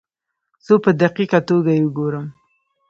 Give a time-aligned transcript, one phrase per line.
[0.65, 2.25] څو په دقیقه توګه یې وګورم.